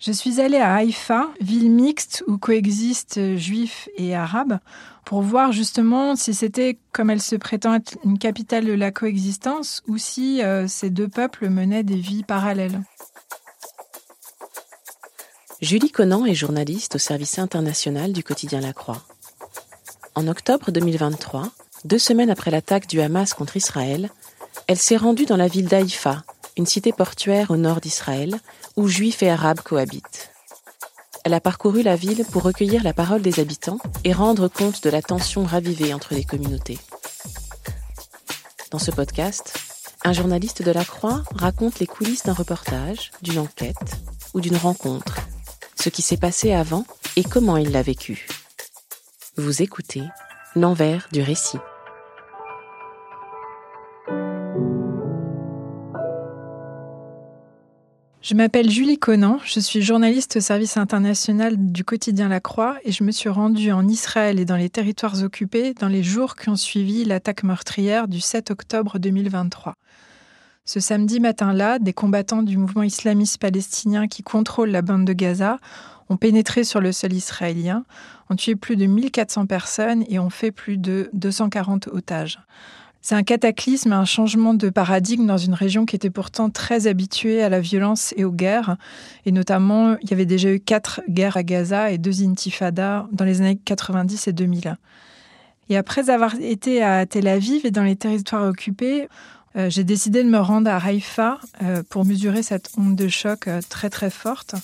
Je 0.00 0.12
suis 0.12 0.40
allée 0.40 0.56
à 0.56 0.76
Haïfa, 0.76 1.28
ville 1.42 1.70
mixte 1.70 2.24
où 2.26 2.38
coexistent 2.38 3.36
juifs 3.36 3.90
et 3.98 4.16
arabes, 4.16 4.58
pour 5.04 5.20
voir 5.20 5.52
justement 5.52 6.16
si 6.16 6.32
c'était, 6.32 6.78
comme 6.92 7.10
elle 7.10 7.20
se 7.20 7.36
prétend 7.36 7.74
être 7.74 7.98
une 8.02 8.18
capitale 8.18 8.64
de 8.64 8.72
la 8.72 8.92
coexistence, 8.92 9.82
ou 9.86 9.98
si 9.98 10.42
euh, 10.42 10.66
ces 10.66 10.88
deux 10.88 11.08
peuples 11.08 11.50
menaient 11.50 11.82
des 11.82 11.98
vies 11.98 12.22
parallèles. 12.22 12.80
Julie 15.60 15.90
Conan 15.90 16.24
est 16.24 16.34
journaliste 16.34 16.94
au 16.94 16.98
service 16.98 17.38
international 17.38 18.14
du 18.14 18.24
quotidien 18.24 18.62
La 18.62 18.72
Croix. 18.72 19.02
En 20.14 20.28
octobre 20.28 20.70
2023, 20.70 21.50
deux 21.84 21.98
semaines 21.98 22.30
après 22.30 22.50
l'attaque 22.50 22.86
du 22.86 23.02
Hamas 23.02 23.34
contre 23.34 23.58
Israël, 23.58 24.08
elle 24.66 24.78
s'est 24.78 24.96
rendue 24.96 25.26
dans 25.26 25.36
la 25.36 25.48
ville 25.48 25.68
d'Haïfa, 25.68 26.22
une 26.60 26.66
cité 26.66 26.92
portuaire 26.92 27.50
au 27.50 27.56
nord 27.56 27.80
d'Israël, 27.80 28.38
où 28.76 28.86
juifs 28.86 29.22
et 29.22 29.30
arabes 29.30 29.62
cohabitent. 29.62 30.30
Elle 31.24 31.32
a 31.32 31.40
parcouru 31.40 31.82
la 31.82 31.96
ville 31.96 32.22
pour 32.30 32.42
recueillir 32.42 32.84
la 32.84 32.92
parole 32.92 33.22
des 33.22 33.40
habitants 33.40 33.78
et 34.04 34.12
rendre 34.12 34.46
compte 34.48 34.82
de 34.82 34.90
la 34.90 35.00
tension 35.00 35.44
ravivée 35.44 35.94
entre 35.94 36.12
les 36.12 36.24
communautés. 36.24 36.78
Dans 38.70 38.78
ce 38.78 38.90
podcast, 38.90 39.54
un 40.04 40.12
journaliste 40.12 40.62
de 40.62 40.70
la 40.70 40.84
Croix 40.84 41.22
raconte 41.34 41.78
les 41.78 41.86
coulisses 41.86 42.24
d'un 42.24 42.34
reportage, 42.34 43.10
d'une 43.22 43.38
enquête 43.38 43.96
ou 44.34 44.42
d'une 44.42 44.56
rencontre, 44.58 45.16
ce 45.80 45.88
qui 45.88 46.02
s'est 46.02 46.18
passé 46.18 46.52
avant 46.52 46.84
et 47.16 47.24
comment 47.24 47.56
il 47.56 47.72
l'a 47.72 47.82
vécu. 47.82 48.28
Vous 49.38 49.62
écoutez 49.62 50.02
l'envers 50.54 51.08
du 51.10 51.22
récit. 51.22 51.58
Je 58.22 58.34
m'appelle 58.34 58.68
Julie 58.68 58.98
Conan, 58.98 59.38
je 59.44 59.60
suis 59.60 59.80
journaliste 59.80 60.36
au 60.36 60.40
service 60.40 60.76
international 60.76 61.54
du 61.56 61.84
quotidien 61.84 62.28
La 62.28 62.38
Croix 62.38 62.76
et 62.84 62.92
je 62.92 63.02
me 63.02 63.12
suis 63.12 63.30
rendue 63.30 63.72
en 63.72 63.88
Israël 63.88 64.38
et 64.38 64.44
dans 64.44 64.56
les 64.56 64.68
territoires 64.68 65.22
occupés 65.22 65.72
dans 65.72 65.88
les 65.88 66.02
jours 66.02 66.36
qui 66.36 66.50
ont 66.50 66.56
suivi 66.56 67.06
l'attaque 67.06 67.44
meurtrière 67.44 68.08
du 68.08 68.20
7 68.20 68.50
octobre 68.50 68.98
2023. 68.98 69.74
Ce 70.66 70.80
samedi 70.80 71.18
matin-là, 71.18 71.78
des 71.78 71.94
combattants 71.94 72.42
du 72.42 72.58
mouvement 72.58 72.82
islamiste 72.82 73.38
palestinien 73.38 74.06
qui 74.06 74.22
contrôle 74.22 74.68
la 74.68 74.82
bande 74.82 75.06
de 75.06 75.14
Gaza 75.14 75.56
ont 76.10 76.18
pénétré 76.18 76.62
sur 76.62 76.82
le 76.82 76.92
sol 76.92 77.14
israélien, 77.14 77.84
ont 78.28 78.36
tué 78.36 78.54
plus 78.54 78.76
de 78.76 78.84
1400 78.84 79.46
personnes 79.46 80.04
et 80.08 80.18
ont 80.18 80.28
fait 80.28 80.52
plus 80.52 80.76
de 80.76 81.08
240 81.14 81.88
otages. 81.88 82.38
C'est 83.02 83.14
un 83.14 83.22
cataclysme, 83.22 83.92
un 83.92 84.04
changement 84.04 84.52
de 84.52 84.68
paradigme 84.68 85.26
dans 85.26 85.38
une 85.38 85.54
région 85.54 85.86
qui 85.86 85.96
était 85.96 86.10
pourtant 86.10 86.50
très 86.50 86.86
habituée 86.86 87.42
à 87.42 87.48
la 87.48 87.60
violence 87.60 88.12
et 88.16 88.24
aux 88.24 88.32
guerres. 88.32 88.76
Et 89.24 89.32
notamment, 89.32 89.96
il 90.02 90.10
y 90.10 90.12
avait 90.12 90.26
déjà 90.26 90.52
eu 90.52 90.60
quatre 90.60 91.00
guerres 91.08 91.38
à 91.38 91.42
Gaza 91.42 91.90
et 91.90 91.98
deux 91.98 92.22
intifadas 92.22 93.06
dans 93.12 93.24
les 93.24 93.40
années 93.40 93.58
90 93.64 94.28
et 94.28 94.32
2000. 94.32 94.76
Et 95.70 95.76
après 95.76 96.10
avoir 96.10 96.34
été 96.40 96.82
à 96.82 97.06
Tel 97.06 97.26
Aviv 97.26 97.64
et 97.64 97.70
dans 97.70 97.84
les 97.84 97.96
territoires 97.96 98.46
occupés, 98.46 99.08
euh, 99.56 99.70
j'ai 99.70 99.84
décidé 99.84 100.22
de 100.22 100.28
me 100.28 100.38
rendre 100.38 100.70
à 100.70 100.76
Haïfa 100.76 101.40
euh, 101.62 101.82
pour 101.88 102.04
mesurer 102.04 102.42
cette 102.42 102.70
onde 102.76 102.96
de 102.96 103.08
choc 103.08 103.48
euh, 103.48 103.60
très 103.68 103.90
très 103.90 104.10
forte. 104.10 104.54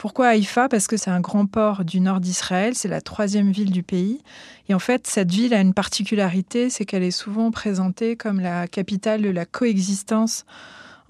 Pourquoi 0.00 0.28
Haïfa? 0.28 0.70
Parce 0.70 0.86
que 0.86 0.96
c'est 0.96 1.10
un 1.10 1.20
grand 1.20 1.44
port 1.44 1.84
du 1.84 2.00
nord 2.00 2.20
d'Israël, 2.20 2.74
c'est 2.74 2.88
la 2.88 3.02
troisième 3.02 3.52
ville 3.52 3.70
du 3.70 3.82
pays. 3.82 4.22
Et 4.70 4.74
en 4.74 4.78
fait, 4.78 5.06
cette 5.06 5.30
ville 5.30 5.52
a 5.52 5.60
une 5.60 5.74
particularité, 5.74 6.70
c'est 6.70 6.86
qu'elle 6.86 7.02
est 7.02 7.10
souvent 7.10 7.50
présentée 7.50 8.16
comme 8.16 8.40
la 8.40 8.66
capitale 8.66 9.20
de 9.20 9.28
la 9.28 9.44
coexistence 9.44 10.46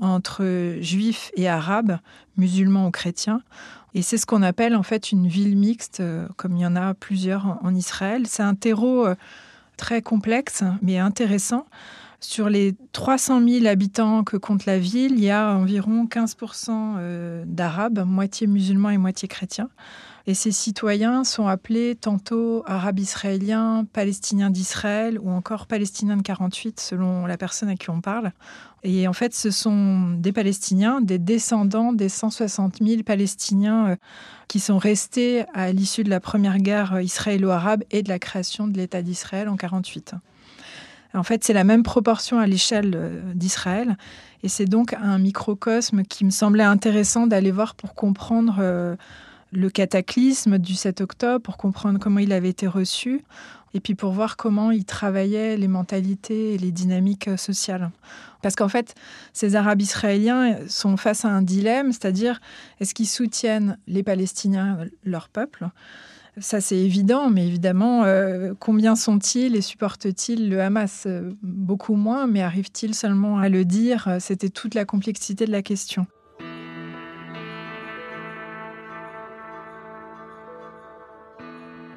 entre 0.01 0.75
juifs 0.81 1.31
et 1.37 1.49
arabes, 1.49 1.99
musulmans 2.37 2.89
ou 2.89 2.91
chrétiens. 2.91 3.43
Et 3.95 4.03
c'est 4.03 4.19
ce 4.19 4.27
qu'on 4.27 4.43
appelle 4.43 4.75
en 4.75 4.83
fait 4.83 5.13
une 5.13 5.29
ville 5.29 5.57
mixte, 5.57 6.01
euh, 6.01 6.27
comme 6.37 6.57
il 6.57 6.63
y 6.63 6.67
en 6.67 6.75
a 6.75 6.93
plusieurs 6.95 7.61
en 7.63 7.73
Israël. 7.77 8.25
C'est 8.27 8.43
un 8.43 8.57
terreau 8.57 9.07
euh, 9.07 9.15
très 9.77 10.03
complexe, 10.03 10.65
mais 10.83 10.99
intéressant. 10.99 11.65
Sur 12.23 12.51
les 12.51 12.75
300 12.93 13.41
000 13.49 13.67
habitants 13.67 14.25
que 14.25 14.37
compte 14.37 14.67
la 14.67 14.79
ville, 14.79 15.13
il 15.13 15.25
y 15.25 15.31
a 15.31 15.57
environ 15.57 16.07
15 16.07 16.37
euh, 16.69 17.45
d'Arabes, 17.47 18.05
moitié 18.07 18.47
musulmans 18.47 18.91
et 18.91 18.99
moitié 18.99 19.27
chrétiens. 19.27 19.71
Et 20.27 20.35
ces 20.35 20.53
citoyens 20.53 21.25
sont 21.25 21.47
appelés 21.47 21.97
tantôt 21.97 22.63
arabes 22.67 22.99
israéliens, 22.99 23.87
palestiniens 23.91 24.51
d'Israël 24.51 25.19
ou 25.19 25.31
encore 25.31 25.67
palestiniens 25.67 26.19
de 26.19 26.23
48 26.23 26.79
selon 26.79 27.25
la 27.25 27.39
personne 27.39 27.71
à 27.71 27.75
qui 27.75 27.89
on 27.89 28.03
parle. 28.03 28.33
Et 28.83 29.09
en 29.09 29.15
fait, 29.15 29.35
ce 29.35 29.51
sont 29.51 30.11
des 30.19 30.33
Palestiniens, 30.33 31.01
des 31.01 31.19
descendants 31.19 31.95
des 31.95 32.11
160 32.11 32.83
000 32.83 33.03
Palestiniens 33.03 33.89
euh, 33.89 33.97
qui 34.47 34.61
sont 34.61 34.77
restés 34.77 35.47
à 35.55 35.73
l'issue 35.73 36.05
de 36.05 36.11
la 36.11 36.21
première 36.21 36.59
guerre 36.59 37.01
israélo-arabe 37.01 37.83
et 37.91 38.03
de 38.03 38.11
la 38.11 38.19
création 38.19 38.69
de 38.69 38.77
l'État 38.77 39.01
d'Israël 39.01 39.49
en 39.49 39.57
48. 39.57 40.17
En 41.15 41.23
fait, 41.23 41.43
c'est 41.45 41.53
la 41.53 41.65
même 41.65 41.83
proportion 41.83 42.39
à 42.39 42.47
l'échelle 42.47 42.93
euh, 42.95 43.21
d'Israël. 43.35 43.97
Et 44.43 44.49
c'est 44.49 44.65
donc 44.65 44.95
un 44.95 45.19
microcosme 45.19 46.03
qui 46.05 46.25
me 46.25 46.31
semblait 46.31 46.65
intéressant 46.65 47.27
d'aller 47.27 47.51
voir 47.51 47.75
pour 47.75 47.95
comprendre 47.95 48.57
euh, 48.61 48.97
le 49.53 49.71
cataclysme 49.71 50.59
du 50.59 50.75
7 50.75 51.01
octobre, 51.01 51.43
pour 51.43 51.57
comprendre 51.57 51.99
comment 51.99 52.21
il 52.21 52.33
avait 52.33 52.49
été 52.49 52.67
reçu, 52.67 53.23
et 53.75 53.81
puis 53.81 53.95
pour 53.95 54.13
voir 54.13 54.37
comment 54.37 54.71
il 54.71 54.85
travaillait 54.85 55.57
les 55.57 55.69
mentalités 55.69 56.55
et 56.55 56.59
les 56.59 56.71
dynamiques 56.71 57.29
euh, 57.29 57.37
sociales. 57.37 57.91
Parce 58.43 58.55
qu'en 58.55 58.69
fait, 58.69 58.95
ces 59.33 59.57
Arabes 59.57 59.83
israéliens 59.83 60.59
sont 60.69 60.97
face 60.97 61.25
à 61.25 61.29
un 61.29 61.43
dilemme, 61.43 61.93
c'est-à-dire 61.93 62.41
est-ce 62.81 62.95
qu'ils 62.95 63.09
soutiennent 63.09 63.77
les 63.87 64.03
Palestiniens, 64.03 64.79
leur 65.05 65.29
peuple? 65.29 65.69
Ça, 66.41 66.61
c'est 66.61 66.79
évident, 66.79 67.31
mais 67.31 67.47
évidemment, 67.47 68.05
euh, 68.05 68.55
combien 68.59 68.97
sont-ils 68.97 69.55
et 69.55 69.61
supportent-ils 69.61 70.49
le 70.49 70.61
Hamas? 70.61 71.05
Euh, 71.07 71.31
Beaucoup 71.43 71.95
moins, 71.95 72.27
mais 72.27 72.43
arrivent-ils 72.43 72.95
seulement 72.95 73.39
à 73.39 73.49
le 73.49 73.65
dire? 73.65 74.17
C'était 74.21 74.49
toute 74.49 74.75
la 74.75 74.85
complexité 74.85 75.45
de 75.45 75.53
la 75.53 75.63
question. 75.63 76.07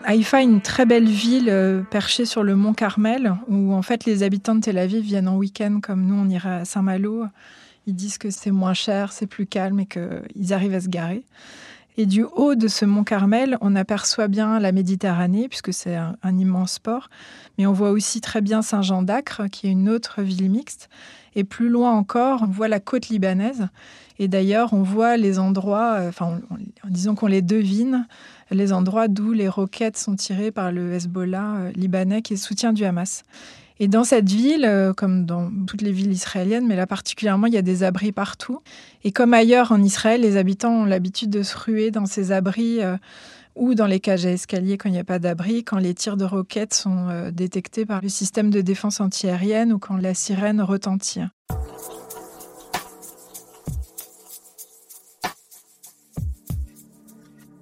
Haïfa 0.05 0.41
est 0.41 0.45
une 0.45 0.61
très 0.61 0.85
belle 0.85 1.07
ville 1.07 1.47
euh, 1.49 1.81
perchée 1.81 2.25
sur 2.25 2.43
le 2.43 2.57
mont 2.57 2.73
Carmel, 2.73 3.35
où 3.47 3.73
en 3.73 3.81
fait 3.81 4.03
les 4.05 4.23
habitants 4.23 4.55
de 4.55 4.59
Tel 4.59 4.77
Aviv 4.77 5.01
viennent 5.01 5.29
en 5.29 5.37
week-end 5.37 5.79
comme 5.81 6.05
nous, 6.05 6.15
on 6.15 6.29
irait 6.29 6.61
à 6.61 6.65
Saint-Malo. 6.65 7.25
Ils 7.87 7.95
disent 7.95 8.17
que 8.17 8.29
c'est 8.29 8.51
moins 8.51 8.73
cher, 8.73 9.13
c'est 9.13 9.27
plus 9.27 9.45
calme 9.45 9.79
et 9.79 9.85
qu'ils 9.85 10.53
arrivent 10.53 10.75
à 10.75 10.81
se 10.81 10.89
garer. 10.89 11.23
Et 11.97 12.07
du 12.07 12.23
haut 12.23 12.55
de 12.55 12.67
ce 12.67 12.85
mont 12.85 13.03
Carmel, 13.03 13.57
on 13.61 13.75
aperçoit 13.75 14.27
bien 14.27 14.59
la 14.59 14.71
Méditerranée, 14.71 15.47
puisque 15.47 15.71
c'est 15.73 15.95
un, 15.95 16.37
immense 16.37 16.79
port, 16.79 17.09
mais 17.57 17.67
on 17.67 17.73
voit 17.73 17.91
aussi 17.91 18.19
très 18.19 18.41
bien 18.41 18.63
Saint-Jean 18.63 19.03
d'Acre, 19.03 19.43
qui 19.51 19.67
est 19.67 19.71
une 19.71 19.89
autre 19.89 20.23
ville 20.23 20.49
mixte. 20.49 20.89
Et 21.35 21.43
plus 21.43 21.69
loin 21.69 21.91
encore, 21.91 22.41
on 22.43 22.47
voit 22.47 22.67
la 22.67 22.79
côte 22.79 23.09
libanaise. 23.09 23.67
Et 24.19 24.27
d'ailleurs, 24.27 24.73
on 24.73 24.83
voit 24.83 25.17
les 25.17 25.39
endroits, 25.39 25.93
euh, 25.93 26.09
enfin, 26.09 26.39
disons 26.87 27.15
qu'on 27.15 27.27
les 27.27 27.41
devine, 27.41 28.07
les 28.51 28.73
endroits 28.73 29.07
d'où 29.07 29.31
les 29.31 29.47
roquettes 29.47 29.97
sont 29.97 30.15
tirées 30.15 30.51
par 30.51 30.71
le 30.71 30.93
Hezbollah 30.93 31.55
euh, 31.55 31.71
libanais 31.75 32.21
qui 32.21 32.37
soutient 32.37 32.73
du 32.73 32.85
Hamas. 32.85 33.23
Et 33.79 33.87
dans 33.87 34.03
cette 34.03 34.29
ville, 34.29 34.65
euh, 34.65 34.93
comme 34.93 35.25
dans 35.25 35.51
toutes 35.65 35.81
les 35.81 35.91
villes 35.91 36.11
israéliennes, 36.11 36.67
mais 36.67 36.75
là 36.75 36.85
particulièrement, 36.85 37.47
il 37.47 37.53
y 37.53 37.57
a 37.57 37.63
des 37.63 37.83
abris 37.83 38.11
partout. 38.11 38.61
Et 39.03 39.11
comme 39.11 39.33
ailleurs 39.33 39.71
en 39.71 39.81
Israël, 39.81 40.21
les 40.21 40.37
habitants 40.37 40.81
ont 40.81 40.85
l'habitude 40.85 41.29
de 41.29 41.43
se 41.43 41.57
ruer 41.57 41.89
dans 41.89 42.05
ces 42.05 42.31
abris 42.31 42.81
euh, 42.81 42.97
ou 43.55 43.73
dans 43.73 43.87
les 43.87 43.99
cages 43.99 44.25
à 44.25 44.31
escalier 44.31 44.77
quand 44.77 44.89
il 44.89 44.93
n'y 44.93 44.99
a 44.99 45.03
pas 45.03 45.19
d'abri, 45.19 45.63
quand 45.63 45.77
les 45.77 45.93
tirs 45.93 46.17
de 46.17 46.25
roquettes 46.25 46.73
sont 46.73 47.09
euh, 47.09 47.31
détectés 47.31 47.85
par 47.85 48.01
le 48.01 48.09
système 48.09 48.49
de 48.49 48.61
défense 48.61 49.01
antiaérienne 49.01 49.73
ou 49.73 49.79
quand 49.79 49.97
la 49.97 50.13
sirène 50.13 50.61
retentit. 50.61 51.21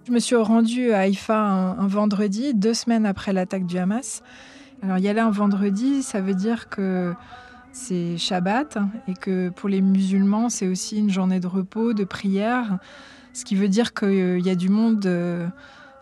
Je 0.07 0.11
me 0.11 0.19
suis 0.19 0.35
rendue 0.35 0.91
à 0.91 0.99
Haïfa 0.99 1.37
un 1.37 1.87
vendredi, 1.87 2.53
deux 2.53 2.73
semaines 2.73 3.05
après 3.05 3.31
l'attaque 3.31 3.65
du 3.65 3.77
Hamas. 3.77 4.21
Alors 4.83 4.97
y 4.97 5.07
aller 5.07 5.19
un 5.19 5.29
vendredi, 5.29 6.01
ça 6.01 6.21
veut 6.21 6.33
dire 6.33 6.67
que 6.67 7.13
c'est 7.71 8.17
Shabbat 8.17 8.79
et 9.07 9.13
que 9.13 9.49
pour 9.49 9.69
les 9.69 9.79
musulmans, 9.79 10.49
c'est 10.49 10.67
aussi 10.67 10.97
une 10.97 11.11
journée 11.11 11.39
de 11.39 11.47
repos, 11.47 11.93
de 11.93 12.03
prière, 12.03 12.79
ce 13.33 13.45
qui 13.45 13.55
veut 13.55 13.69
dire 13.69 13.93
qu'il 13.93 14.39
y 14.39 14.49
a 14.49 14.55
du 14.55 14.69
monde 14.69 15.05
euh, 15.05 15.47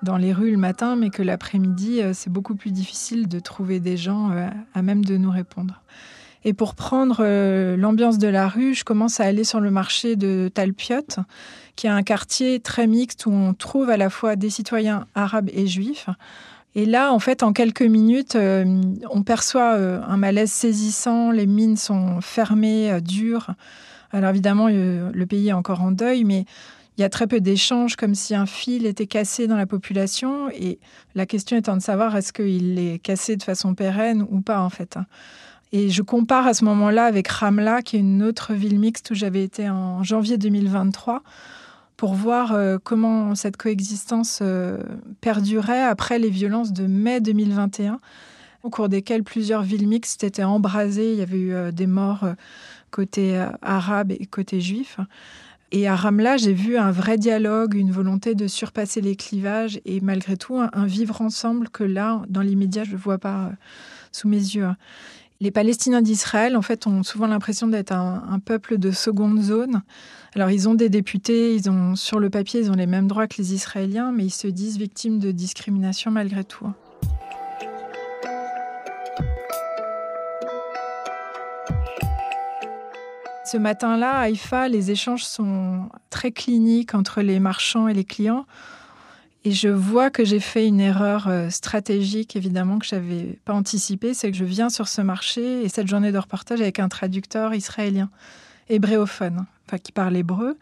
dans 0.01 0.15
les 0.15 0.31
rues 0.31 0.51
le 0.51 0.57
matin, 0.57 0.95
mais 0.95 1.09
que 1.09 1.21
l'après-midi, 1.21 2.01
euh, 2.01 2.13
c'est 2.13 2.31
beaucoup 2.31 2.55
plus 2.55 2.71
difficile 2.71 3.27
de 3.27 3.39
trouver 3.39 3.81
des 3.81 3.97
gens 3.97 4.31
euh, 4.31 4.47
à 4.73 4.81
même 4.81 5.03
de 5.03 5.17
nous 5.17 5.31
répondre. 5.31 5.81
Et 6.45 6.53
pour 6.53 6.73
prendre 6.73 7.21
l'ambiance 7.75 8.17
de 8.17 8.29
la 8.29 8.47
rue, 8.47 8.73
je 8.73 8.85
commence 8.85 9.19
à 9.19 9.25
aller 9.25 9.43
sur 9.43 9.59
le 9.59 9.71
marché 9.71 10.15
de 10.15 10.49
Talpiot, 10.53 11.25
qui 11.75 11.87
est 11.87 11.89
un 11.89 12.01
quartier 12.01 12.61
très 12.61 12.87
mixte 12.87 13.25
où 13.25 13.31
on 13.31 13.53
trouve 13.53 13.89
à 13.89 13.97
la 13.97 14.09
fois 14.09 14.37
des 14.37 14.49
citoyens 14.49 15.05
arabes 15.15 15.49
et 15.51 15.67
juifs. 15.67 16.07
Et 16.75 16.85
là, 16.85 17.11
en 17.11 17.19
fait, 17.19 17.41
en 17.41 17.51
quelques 17.51 17.81
minutes, 17.81 18.35
euh, 18.35 18.81
on 19.09 19.23
perçoit 19.23 19.73
euh, 19.75 20.01
un 20.07 20.17
malaise 20.17 20.51
saisissant, 20.51 21.31
les 21.31 21.47
mines 21.47 21.77
sont 21.77 22.21
fermées, 22.21 22.91
euh, 22.91 22.99
dures. 22.99 23.51
Alors 24.11 24.29
évidemment, 24.29 24.67
le 24.67 25.25
pays 25.25 25.49
est 25.49 25.53
encore 25.53 25.81
en 25.81 25.91
deuil, 25.91 26.23
mais 26.23 26.45
il 26.97 27.01
y 27.01 27.03
a 27.03 27.09
très 27.09 27.27
peu 27.27 27.39
d'échanges, 27.39 27.95
comme 27.95 28.15
si 28.15 28.33
un 28.33 28.47
fil 28.47 28.87
était 28.87 29.05
cassé 29.05 29.45
dans 29.45 29.55
la 29.55 29.67
population. 29.67 30.49
Et 30.49 30.79
la 31.13 31.27
question 31.27 31.57
étant 31.57 31.77
de 31.77 31.81
savoir 31.81 32.15
est-ce 32.15 32.33
qu'il 32.33 32.79
est 32.79 32.97
cassé 32.97 33.35
de 33.35 33.43
façon 33.43 33.75
pérenne 33.75 34.25
ou 34.29 34.41
pas, 34.41 34.61
en 34.61 34.69
fait. 34.69 34.97
Et 35.71 35.89
je 35.89 36.01
compare 36.01 36.47
à 36.47 36.55
ce 36.55 36.65
moment-là 36.65 37.05
avec 37.05 37.27
Ramla, 37.27 37.83
qui 37.83 37.97
est 37.97 37.99
une 37.99 38.23
autre 38.23 38.53
ville 38.53 38.79
mixte 38.79 39.11
où 39.11 39.13
j'avais 39.13 39.43
été 39.43 39.69
en 39.69 40.03
janvier 40.03 40.39
2023 40.39 41.21
pour 41.99 42.13
voir 42.13 42.53
euh, 42.53 42.77
comment 42.81 43.35
cette 43.35 43.57
coexistence 43.57 44.39
euh, 44.41 44.77
perdurait 45.19 45.83
après 45.83 46.17
les 46.17 46.29
violences 46.29 46.71
de 46.71 46.87
mai 46.87 47.19
2021, 47.19 47.99
au 48.63 48.69
cours 48.69 48.87
desquelles 48.87 49.25
plusieurs 49.25 49.63
villes 49.63 49.85
mixtes 49.85 50.23
étaient 50.23 50.45
embrasées. 50.45 51.11
Il 51.11 51.19
y 51.19 51.21
avait 51.21 51.37
eu 51.37 51.51
euh, 51.51 51.71
des 51.73 51.87
morts 51.87 52.25
côté 52.89 53.45
arabe 53.61 54.13
et 54.13 54.25
côté 54.27 54.61
juif. 54.61 55.01
Et 55.73 55.89
à 55.89 55.95
Ramla, 55.97 56.37
j'ai 56.37 56.53
vu 56.53 56.77
un 56.77 56.89
vrai 56.89 57.17
dialogue, 57.17 57.73
une 57.73 57.91
volonté 57.91 58.33
de 58.33 58.47
surpasser 58.47 59.01
les 59.01 59.17
clivages 59.17 59.81
et 59.83 59.99
malgré 59.99 60.37
tout 60.37 60.55
un, 60.57 60.85
vivre 60.85 61.21
ensemble 61.21 61.67
que 61.67 61.83
là, 61.83 62.21
dans 62.29 62.41
l'immédiat, 62.41 62.85
je 62.85 62.93
ne 62.93 62.97
vois 62.97 63.17
pas 63.17 63.51
sous 64.13 64.29
mes 64.29 64.37
yeux. 64.37 64.69
Les 65.41 65.51
Palestiniens 65.51 66.01
d'Israël, 66.01 66.57
en 66.57 66.61
fait, 66.61 66.85
ont 66.85 67.01
souvent 67.01 67.27
l'impression 67.27 67.67
d'être 67.67 67.93
un, 67.93 68.39
peuple 68.43 68.77
de 68.77 68.91
seconde 68.91 69.41
zone. 69.41 69.83
Alors, 70.35 70.51
ils 70.51 70.67
ont 70.67 70.73
des 70.73 70.89
députés, 70.89 71.55
ils 71.55 71.69
ont, 71.69 71.95
sur 71.95 72.19
le 72.19 72.29
papier, 72.29 72.59
ils 72.59 72.69
ont 72.69 72.75
les 72.75 72.87
mêmes 72.87 73.07
droits 73.07 73.25
que 73.25 73.37
les 73.37 73.53
Israéliens, 73.53 74.11
mais 74.11 74.25
ils 74.25 74.33
se 74.33 74.47
disent 74.47 74.77
victimes 74.77 75.17
de 75.17 75.31
discrimination 75.31 76.11
malgré 76.11 76.43
tout. 76.43 76.67
Ce 83.45 83.55
matin-là, 83.55 84.15
à 84.15 84.19
Haïfa, 84.23 84.67
les 84.67 84.91
échanges 84.91 85.23
sont 85.23 85.87
très 86.09 86.33
cliniques 86.33 86.93
entre 86.93 87.21
les 87.21 87.39
marchands 87.39 87.87
et 87.87 87.93
les 87.93 88.03
clients. 88.03 88.45
Et 89.45 89.51
je 89.51 89.69
vois 89.69 90.09
que 90.09 90.25
j'ai 90.25 90.41
fait 90.41 90.67
une 90.67 90.81
erreur 90.81 91.27
euh, 91.27 91.49
stratégique, 91.49 92.35
évidemment, 92.35 92.77
que 92.77 92.85
je 92.85 92.95
n'avais 92.95 93.39
pas 93.45 93.53
anticipée. 93.53 94.13
C'est 94.13 94.31
que 94.31 94.37
je 94.37 94.43
viens 94.43 94.69
sur 94.69 94.87
ce 94.87 95.01
marché 95.01 95.63
et 95.63 95.69
cette 95.69 95.87
journée 95.87 96.11
de 96.11 96.17
reportage 96.17 96.59
avec 96.59 96.79
un 96.79 96.89
traducteur 96.89 97.53
israélien, 97.53 98.09
hébréophone, 98.67 99.45
enfin 99.65 99.77
qui 99.77 99.93
parle 99.93 100.17
hébreu, 100.17 100.57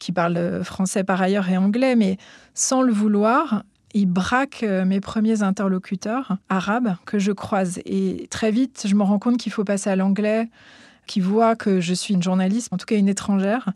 qui 0.00 0.10
parle 0.10 0.36
euh, 0.36 0.64
français 0.64 1.04
par 1.04 1.22
ailleurs 1.22 1.48
et 1.48 1.56
anglais, 1.56 1.94
mais 1.94 2.18
sans 2.52 2.82
le 2.82 2.92
vouloir, 2.92 3.62
il 3.94 4.06
braque 4.06 4.64
euh, 4.64 4.84
mes 4.84 5.00
premiers 5.00 5.42
interlocuteurs 5.42 6.36
arabes 6.48 6.96
que 7.06 7.20
je 7.20 7.32
croise. 7.32 7.78
Et 7.86 8.26
très 8.30 8.50
vite, 8.50 8.86
je 8.86 8.94
me 8.96 9.04
rends 9.04 9.20
compte 9.20 9.36
qu'il 9.38 9.52
faut 9.52 9.64
passer 9.64 9.88
à 9.88 9.96
l'anglais 9.96 10.48
qui 11.06 11.20
voit 11.20 11.56
que 11.56 11.80
je 11.80 11.94
suis 11.94 12.14
une 12.14 12.22
journaliste, 12.22 12.72
en 12.72 12.76
tout 12.76 12.86
cas 12.86 12.96
une 12.96 13.08
étrangère, 13.08 13.72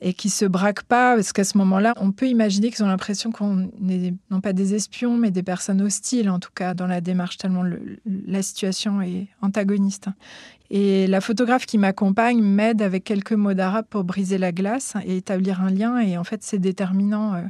et 0.00 0.12
qui 0.12 0.28
se 0.28 0.44
braquent 0.44 0.82
pas, 0.82 1.14
parce 1.14 1.32
qu'à 1.32 1.44
ce 1.44 1.56
moment-là, 1.58 1.94
on 1.96 2.12
peut 2.12 2.28
imaginer 2.28 2.70
qu'ils 2.70 2.84
ont 2.84 2.88
l'impression 2.88 3.32
qu'on 3.32 3.70
n'est 3.80 4.14
non 4.30 4.40
pas 4.40 4.52
des 4.52 4.74
espions, 4.74 5.16
mais 5.16 5.30
des 5.30 5.42
personnes 5.42 5.80
hostiles, 5.80 6.28
en 6.28 6.38
tout 6.38 6.50
cas, 6.54 6.74
dans 6.74 6.86
la 6.86 7.00
démarche, 7.00 7.38
tellement 7.38 7.64
la 8.04 8.42
situation 8.42 9.00
est 9.00 9.28
antagoniste. 9.40 10.08
Et 10.70 11.06
la 11.06 11.20
photographe 11.20 11.66
qui 11.66 11.78
m'accompagne 11.78 12.42
m'aide 12.42 12.82
avec 12.82 13.04
quelques 13.04 13.32
mots 13.32 13.54
d'arabe 13.54 13.86
pour 13.88 14.04
briser 14.04 14.38
la 14.38 14.52
glace 14.52 14.94
et 15.06 15.16
établir 15.16 15.62
un 15.62 15.70
lien, 15.70 15.98
et 15.98 16.18
en 16.18 16.24
fait, 16.24 16.42
c'est 16.42 16.58
déterminant 16.58 17.34
euh, 17.34 17.42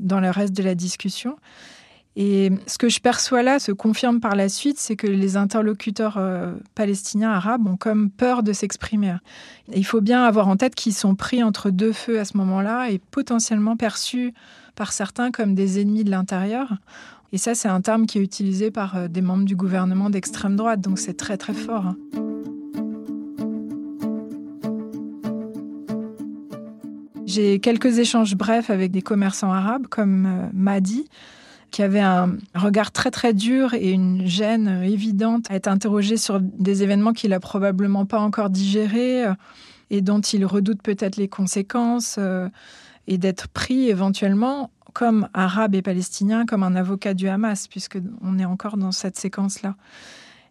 dans 0.00 0.20
le 0.20 0.30
reste 0.30 0.54
de 0.54 0.62
la 0.62 0.74
discussion. 0.74 1.36
Et 2.20 2.50
ce 2.66 2.78
que 2.78 2.88
je 2.88 2.98
perçois 2.98 3.44
là 3.44 3.60
se 3.60 3.70
confirme 3.70 4.18
par 4.18 4.34
la 4.34 4.48
suite, 4.48 4.80
c'est 4.80 4.96
que 4.96 5.06
les 5.06 5.36
interlocuteurs 5.36 6.16
euh, 6.18 6.52
palestiniens 6.74 7.30
arabes 7.30 7.68
ont 7.68 7.76
comme 7.76 8.10
peur 8.10 8.42
de 8.42 8.52
s'exprimer. 8.52 9.14
il 9.72 9.86
faut 9.86 10.00
bien 10.00 10.24
avoir 10.24 10.48
en 10.48 10.56
tête 10.56 10.74
qu'ils 10.74 10.94
sont 10.94 11.14
pris 11.14 11.44
entre 11.44 11.70
deux 11.70 11.92
feux 11.92 12.18
à 12.18 12.24
ce 12.24 12.36
moment-là 12.38 12.90
et 12.90 12.98
potentiellement 12.98 13.76
perçus 13.76 14.34
par 14.74 14.90
certains 14.90 15.30
comme 15.30 15.54
des 15.54 15.80
ennemis 15.80 16.02
de 16.02 16.10
l'intérieur. 16.10 16.78
Et 17.32 17.38
ça, 17.38 17.54
c'est 17.54 17.68
un 17.68 17.80
terme 17.80 18.06
qui 18.06 18.18
est 18.18 18.22
utilisé 18.22 18.72
par 18.72 18.96
euh, 18.96 19.06
des 19.06 19.22
membres 19.22 19.44
du 19.44 19.54
gouvernement 19.54 20.10
d'extrême 20.10 20.56
droite, 20.56 20.80
donc 20.80 20.98
c'est 20.98 21.16
très 21.16 21.36
très 21.36 21.54
fort. 21.54 21.94
J'ai 27.26 27.60
quelques 27.60 27.98
échanges 27.98 28.34
brefs 28.34 28.70
avec 28.70 28.90
des 28.90 29.02
commerçants 29.02 29.52
arabes 29.52 29.86
comme 29.86 30.26
euh, 30.26 30.48
Madi, 30.52 31.08
qui 31.70 31.82
avait 31.82 32.00
un 32.00 32.36
regard 32.54 32.92
très 32.92 33.10
très 33.10 33.34
dur 33.34 33.74
et 33.74 33.90
une 33.90 34.26
gêne 34.26 34.82
évidente 34.82 35.50
à 35.50 35.54
être 35.54 35.68
interrogé 35.68 36.16
sur 36.16 36.40
des 36.40 36.82
événements 36.82 37.12
qu'il 37.12 37.32
a 37.32 37.40
probablement 37.40 38.06
pas 38.06 38.18
encore 38.18 38.50
digérés 38.50 39.26
euh, 39.26 39.34
et 39.90 40.00
dont 40.00 40.20
il 40.20 40.44
redoute 40.46 40.82
peut-être 40.82 41.16
les 41.16 41.28
conséquences 41.28 42.16
euh, 42.18 42.48
et 43.06 43.18
d'être 43.18 43.48
pris 43.48 43.88
éventuellement 43.88 44.70
comme 44.94 45.28
arabe 45.34 45.74
et 45.74 45.82
palestinien, 45.82 46.46
comme 46.46 46.62
un 46.62 46.74
avocat 46.74 47.14
du 47.14 47.28
Hamas, 47.28 47.68
puisque 47.68 47.98
on 48.22 48.38
est 48.38 48.44
encore 48.44 48.76
dans 48.76 48.90
cette 48.90 49.16
séquence-là. 49.16 49.76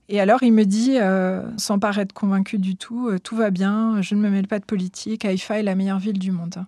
Et 0.09 0.21
alors 0.21 0.41
il 0.41 0.53
me 0.53 0.63
dit, 0.63 0.97
euh, 0.99 1.43
sans 1.57 1.79
paraître 1.79 2.13
convaincu 2.13 2.57
du 2.57 2.77
tout, 2.77 3.11
tout 3.23 3.35
va 3.35 3.49
bien, 3.49 4.01
je 4.01 4.15
ne 4.15 4.21
me 4.21 4.29
mêle 4.29 4.47
pas 4.47 4.59
de 4.59 4.63
politique, 4.63 5.25
Haïfa 5.25 5.59
est 5.59 5.63
la 5.63 5.75
meilleure 5.75 5.99
ville 5.99 6.19
du 6.19 6.31
monde 6.31 6.63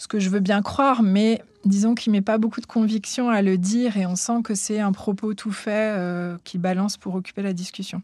ce 0.00 0.08
que 0.08 0.18
je 0.18 0.30
veux 0.30 0.40
bien 0.40 0.62
croire, 0.62 1.02
mais 1.02 1.42
disons 1.66 1.94
qu'il 1.94 2.10
met 2.10 2.22
pas 2.22 2.38
beaucoup 2.38 2.62
de 2.62 2.66
conviction 2.66 3.28
à 3.28 3.42
le 3.42 3.58
dire 3.58 3.98
et 3.98 4.06
on 4.06 4.16
sent 4.16 4.40
que 4.42 4.54
c'est 4.54 4.80
un 4.80 4.92
propos 4.92 5.34
tout 5.34 5.52
fait 5.52 5.92
euh, 5.94 6.38
qu'il 6.42 6.58
balance 6.58 6.96
pour 6.96 7.14
occuper 7.14 7.42
la 7.42 7.52
discussion. 7.52 8.00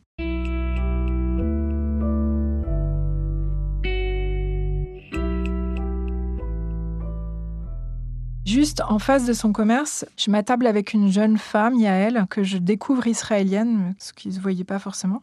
Juste 8.45 8.83
en 8.87 8.99
face 8.99 9.25
de 9.25 9.33
son 9.33 9.53
commerce, 9.53 10.05
je 10.19 10.31
m'attable 10.31 10.67
avec 10.67 10.93
une 10.93 11.11
jeune 11.11 11.39
femme, 11.39 11.77
Yael, 11.77 12.27
que 12.29 12.43
je 12.43 12.59
découvre 12.59 13.07
israélienne, 13.07 13.95
ce 13.99 14.13
qui 14.13 14.29
ne 14.29 14.35
se 14.35 14.41
voyait 14.41 14.65
pas 14.65 14.79
forcément. 14.79 15.21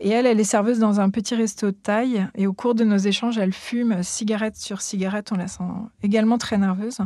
Et 0.00 0.10
elle, 0.10 0.26
elle 0.26 0.40
est 0.40 0.44
serveuse 0.44 0.78
dans 0.78 1.00
un 1.00 1.10
petit 1.10 1.34
resto 1.34 1.68
de 1.68 1.76
taille. 1.76 2.26
Et 2.34 2.46
au 2.46 2.52
cours 2.52 2.74
de 2.74 2.84
nos 2.84 2.96
échanges, 2.96 3.38
elle 3.38 3.52
fume 3.52 4.02
cigarette 4.02 4.56
sur 4.56 4.80
cigarette. 4.80 5.30
On 5.32 5.36
la 5.36 5.48
sent 5.48 5.64
également 6.02 6.38
très 6.38 6.58
nerveuse. 6.58 6.98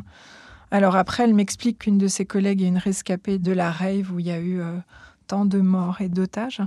Alors 0.71 0.97
après, 0.97 1.25
elle 1.25 1.35
m'explique 1.35 1.81
qu'une 1.81 1.99
de 1.99 2.09
ses 2.09 2.27
collègues 2.27 2.63
est 2.63 2.69
une 2.69 2.79
rescapée 2.79 3.39
de 3.39 3.53
la 3.53 3.71
rave 3.71 4.13
où 4.13 4.19
il 4.19 4.27
y 4.27 4.31
a 4.31 4.39
eu 4.39 4.61
euh, 4.61 4.77
tant 5.27 5.45
de 5.45 5.61
morts 5.61 6.01
et 6.01 6.09
d'otages. 6.09 6.63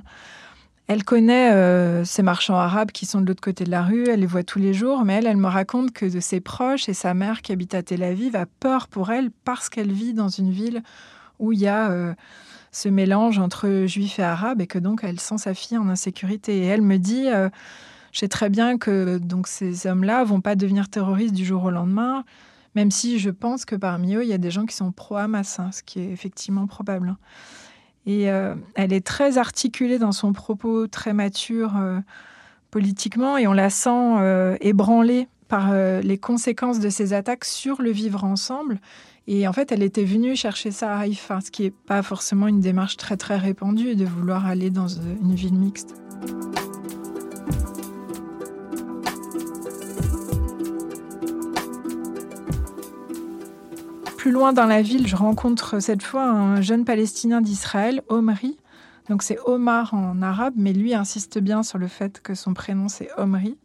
Elle 0.88 1.04
connaît 1.04 1.54
euh, 1.54 2.04
ces 2.04 2.24
marchands 2.24 2.58
arabes 2.58 2.92
qui 2.92 3.06
sont 3.06 3.22
de 3.22 3.28
l'autre 3.28 3.42
côté 3.42 3.64
de 3.64 3.72
la 3.72 3.84
rue, 3.84 4.10
elle 4.10 4.22
les 4.22 4.26
voit 4.26 4.44
tous 4.44 4.60
les 4.60 4.74
jours, 4.74 5.06
mais 5.06 5.14
elle, 5.14 5.28
elle 5.28 5.38
me 5.38 5.48
raconte 5.48 5.92
que 5.94 6.06
de 6.06 6.20
ses 6.20 6.42
proches 6.42 6.90
et 6.90 6.94
sa 6.94 7.14
mère 7.14 7.42
qui 7.42 7.52
habite 7.52 7.76
à 7.76 7.84
Tel 7.84 8.04
Aviv 8.04 8.36
a 8.36 8.46
peur 8.46 8.88
pour 8.88 9.12
elle 9.12 9.30
parce 9.46 9.70
qu'elle 9.70 9.92
vit 9.92 10.14
dans 10.14 10.28
une 10.28 10.52
ville 10.52 10.84
où 11.40 11.54
il 11.54 11.60
y 11.60 11.68
a 11.68 11.92
euh, 11.92 12.14
ce 12.72 12.90
mélange 12.90 13.38
entre 13.38 13.86
juifs 13.86 14.20
et 14.20 14.24
arabes 14.24 14.62
et 14.62 14.68
que 14.68 14.80
donc 14.80 15.02
elle 15.04 15.20
sent 15.20 15.38
sa 15.38 15.54
fille 15.54 15.78
en 15.78 15.90
insécurité. 15.90 16.60
Et 16.60 16.66
elle 16.66 16.82
me 16.82 16.98
dit, 16.98 17.28
euh, 17.28 17.50
je 18.12 18.20
sais 18.20 18.28
très 18.28 18.50
bien 18.50 18.78
que 18.78 19.18
donc 19.18 19.48
ces 19.48 19.88
hommes-là 19.88 20.24
vont 20.24 20.42
pas 20.42 20.56
devenir 20.56 20.90
terroristes 20.90 21.34
du 21.34 21.46
jour 21.46 21.66
au 21.66 21.72
lendemain, 21.72 22.24
même 22.76 22.90
si 22.90 23.20
je 23.20 23.30
pense 23.30 23.66
que 23.66 23.76
parmi 23.76 24.16
eux, 24.16 24.24
il 24.24 24.30
y 24.30 24.34
a 24.34 24.38
des 24.38 24.52
gens 24.52 24.66
qui 24.66 24.76
sont 24.76 24.92
pro-Hamas, 24.92 25.60
hein, 25.60 25.70
ce 25.74 25.84
qui 25.84 26.00
est 26.00 26.10
effectivement 26.12 26.66
probable. 26.66 27.10
Hein. 27.10 27.18
Et 28.06 28.32
euh, 28.32 28.56
elle 28.76 28.94
est 28.94 29.06
très 29.06 29.38
articulée 29.38 30.00
dans 30.00 30.14
son 30.14 30.34
propos, 30.34 30.88
très 30.88 31.14
mature 31.14 31.76
euh, 31.78 32.00
politiquement, 32.72 33.38
et 33.38 33.48
on 33.48 33.54
la 33.54 33.70
sent 33.70 34.58
ébranlée 34.62 35.28
par 35.50 35.74
les 35.74 36.18
conséquences 36.18 36.80
de 36.80 36.90
ces 36.90 37.12
attaques 37.12 37.44
sur 37.44 37.82
le 37.82 37.92
vivre 37.92 38.24
ensemble 38.24 38.80
et 39.28 39.48
en 39.48 39.54
fait, 39.54 39.72
elle 39.72 39.84
était 39.84 40.04
venue 40.04 40.36
chercher 40.36 40.72
ça 40.72 40.96
à 40.96 41.00
Haïfa, 41.02 41.42
ce 41.42 41.52
qui 41.52 41.64
n'est 41.64 41.72
pas 41.72 42.02
forcément 42.02 42.48
une 42.48 42.60
démarche 42.60 42.98
très 42.98 43.18
très 43.18 43.38
répandue 43.38 43.96
de 43.96 44.06
vouloir 44.06 44.46
aller 44.46 44.70
dans 44.70 44.88
une 44.88 45.36
ville 45.36 45.54
mixte. 45.54 45.96
Plus 54.18 54.32
loin 54.32 54.54
dans 54.54 54.66
la 54.66 54.82
ville, 54.82 55.08
je 55.08 55.16
rencontre 55.16 55.80
cette 55.80 56.04
fois 56.04 56.26
un 56.26 56.62
jeune 56.62 56.86
Palestinien 56.86 57.42
d'Israël, 57.42 58.02
Omri, 58.08 58.58
Donc 59.12 59.24
c'est 59.24 59.40
Omar 59.44 59.94
en 59.94 60.22
arabe, 60.22 60.54
mais 60.56 60.72
lui 60.72 60.94
insiste 60.94 61.38
bien 61.38 61.64
sur 61.64 61.78
le 61.78 61.90
fait 61.90 62.22
que 62.22 62.34
son 62.34 62.54
prénom 62.54 62.88
c'est 62.88 63.10
Omri. 63.18 63.58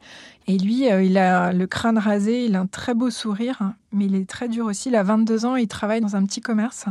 Et 0.49 0.59
lui, 0.59 0.91
euh, 0.91 1.05
il 1.05 1.17
a 1.17 1.53
le 1.53 1.69
crâne 1.69 1.99
rasé, 1.99 2.47
il 2.47 2.57
a 2.57 2.61
un 2.62 2.67
très 2.67 2.95
beau 2.95 3.11
sourire, 3.11 3.59
hein, 3.61 3.76
mais 3.93 4.07
il 4.07 4.17
est 4.17 4.29
très 4.29 4.49
dur 4.49 4.67
aussi. 4.67 4.88
Il 4.88 4.97
a 4.97 5.05
22 5.05 5.47
ans, 5.47 5.55
il 5.55 5.69
travaille 5.69 6.00
dans 6.00 6.17
un 6.17 6.26
petit 6.26 6.41
commerce. 6.41 6.87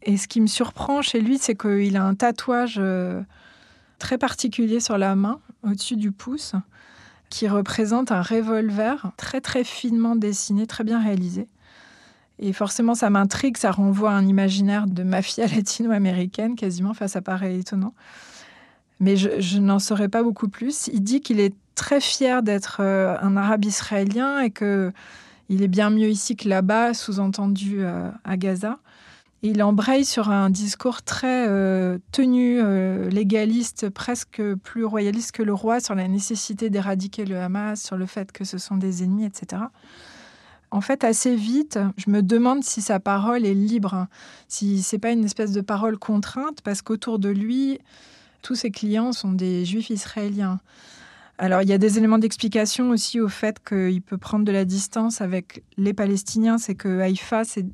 Et 0.00 0.16
ce 0.16 0.28
qui 0.28 0.40
me 0.40 0.46
surprend 0.46 1.02
chez 1.02 1.20
lui, 1.20 1.36
c'est 1.36 1.56
qu'il 1.56 1.98
a 1.98 2.04
un 2.06 2.14
tatouage 2.14 2.76
euh, 2.78 3.20
très 3.98 4.16
particulier 4.16 4.80
sur 4.80 4.96
la 4.96 5.14
main, 5.14 5.38
au-dessus 5.62 5.96
du 5.96 6.12
pouce, 6.12 6.54
qui 7.28 7.48
représente 7.48 8.12
un 8.12 8.22
revolver 8.22 9.12
très 9.18 9.42
très 9.42 9.62
finement 9.62 10.16
dessiné, 10.16 10.66
très 10.66 10.84
bien 10.84 11.02
réalisé. 11.02 11.48
Et 12.38 12.52
forcément, 12.52 12.94
ça 12.94 13.08
m'intrigue, 13.08 13.56
ça 13.56 13.70
renvoie 13.70 14.10
à 14.10 14.14
un 14.14 14.26
imaginaire 14.26 14.86
de 14.86 15.02
mafia 15.02 15.46
latino-américaine, 15.54 16.54
quasiment, 16.54 16.90
enfin, 16.90 17.08
ça 17.08 17.22
paraît 17.22 17.58
étonnant. 17.58 17.94
Mais 19.00 19.16
je, 19.16 19.58
n'en 19.58 19.78
saurais 19.78 20.08
pas 20.08 20.22
beaucoup 20.22 20.48
plus. 20.48 20.88
Il 20.92 21.02
dit 21.02 21.20
qu'il 21.20 21.40
est 21.40 21.54
très 21.74 22.00
fier 22.00 22.42
d'être 22.42 22.78
euh, 22.80 23.14
un 23.20 23.36
arabe 23.36 23.64
israélien 23.64 24.40
et 24.40 24.50
que 24.50 24.92
il 25.48 25.62
est 25.62 25.68
bien 25.68 25.90
mieux 25.90 26.08
ici 26.08 26.34
que 26.34 26.48
là-bas, 26.48 26.92
sous-entendu 26.92 27.76
euh, 27.78 28.10
à 28.24 28.36
Gaza. 28.36 28.78
il 29.42 29.62
embraye 29.62 30.04
sur 30.04 30.30
un 30.30 30.50
discours 30.50 31.02
très 31.02 31.46
euh, 31.46 31.98
tenu, 32.10 32.60
légaliste, 33.10 33.88
presque 33.90 34.42
plus 34.64 34.84
royaliste 34.84 35.32
que 35.32 35.42
le 35.44 35.54
roi, 35.54 35.78
sur 35.78 35.94
la 35.94 36.08
nécessité 36.08 36.68
d'éradiquer 36.68 37.26
le 37.26 37.38
Hamas, 37.38 37.80
sur 37.80 37.96
le 37.96 38.06
fait 38.06 38.32
que 38.32 38.44
ce 38.44 38.58
sont 38.58 38.76
des 38.76 39.04
ennemis, 39.04 39.26
etc. 39.26 39.62
En 40.70 40.80
fait, 40.80 41.04
assez 41.04 41.36
vite, 41.36 41.78
je 41.96 42.10
me 42.10 42.22
demande 42.22 42.64
si 42.64 42.82
sa 42.82 43.00
parole 43.00 43.46
est 43.46 43.54
libre, 43.54 44.06
si 44.48 44.82
c'est 44.82 44.98
pas 44.98 45.12
une 45.12 45.24
espèce 45.24 45.52
de 45.52 45.60
parole 45.60 45.96
contrainte, 45.98 46.60
parce 46.62 46.82
qu'autour 46.82 47.18
de 47.18 47.28
lui, 47.28 47.78
tous 48.42 48.56
ses 48.56 48.70
clients 48.70 49.12
sont 49.12 49.32
des 49.32 49.64
juifs 49.64 49.90
israéliens. 49.90 50.58
Alors, 51.38 51.62
il 51.62 51.68
y 51.68 51.72
a 51.72 51.78
des 51.78 51.98
éléments 51.98 52.18
d'explication 52.18 52.90
aussi 52.90 53.20
au 53.20 53.28
fait 53.28 53.62
qu'il 53.62 54.00
peut 54.02 54.18
prendre 54.18 54.44
de 54.44 54.52
la 54.52 54.64
distance 54.64 55.20
avec 55.20 55.62
les 55.76 55.92
Palestiniens. 55.92 56.56
C'est 56.56 56.74
que 56.74 57.00
Haïfa, 57.00 57.44
c'est 57.44 57.66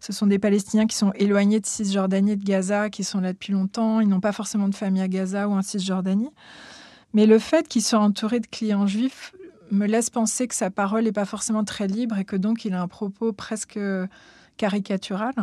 ce 0.00 0.12
sont 0.12 0.26
des 0.26 0.38
Palestiniens 0.38 0.86
qui 0.86 0.96
sont 0.96 1.12
éloignés 1.14 1.60
de 1.60 1.66
Cisjordanie 1.66 2.32
et 2.32 2.36
de 2.36 2.44
Gaza, 2.44 2.90
qui 2.90 3.04
sont 3.04 3.20
là 3.20 3.32
depuis 3.32 3.52
longtemps. 3.52 4.00
Ils 4.00 4.08
n'ont 4.08 4.20
pas 4.20 4.32
forcément 4.32 4.68
de 4.68 4.74
famille 4.74 5.00
à 5.02 5.08
Gaza 5.08 5.48
ou 5.48 5.52
en 5.52 5.62
Cisjordanie. 5.62 6.30
Mais 7.14 7.26
le 7.26 7.38
fait 7.38 7.66
qu'ils 7.68 7.82
soient 7.82 8.00
entourés 8.00 8.40
de 8.40 8.46
clients 8.46 8.86
juifs 8.86 9.34
me 9.74 9.86
laisse 9.86 10.10
penser 10.10 10.48
que 10.48 10.54
sa 10.54 10.70
parole 10.70 11.04
n'est 11.04 11.12
pas 11.12 11.24
forcément 11.24 11.64
très 11.64 11.86
libre 11.86 12.18
et 12.18 12.24
que 12.24 12.36
donc 12.36 12.64
il 12.64 12.74
a 12.74 12.82
un 12.82 12.88
propos 12.88 13.32
presque 13.32 13.78
caricatural. 14.56 15.34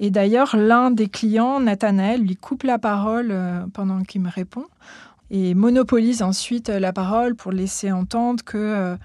Et 0.00 0.10
d'ailleurs, 0.10 0.56
l'un 0.56 0.90
des 0.90 1.08
clients, 1.08 1.60
Nathanaël, 1.60 2.20
lui 2.22 2.36
coupe 2.36 2.64
la 2.64 2.78
parole 2.78 3.28
euh, 3.30 3.64
pendant 3.72 4.02
qu'il 4.02 4.20
me 4.20 4.30
répond 4.30 4.66
et 5.30 5.54
monopolise 5.54 6.22
ensuite 6.22 6.68
la 6.68 6.92
parole 6.92 7.34
pour 7.34 7.52
laisser 7.52 7.90
entendre 7.90 8.44
que 8.44 8.58
euh, 8.58 8.96